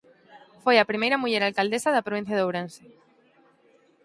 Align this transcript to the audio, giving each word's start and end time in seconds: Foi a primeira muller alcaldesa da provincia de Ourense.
Foi 0.63 0.75
a 0.79 0.89
primeira 0.91 1.21
muller 1.21 1.41
alcaldesa 1.43 1.89
da 1.95 2.05
provincia 2.07 2.37
de 2.37 2.43
Ourense. 2.45 2.83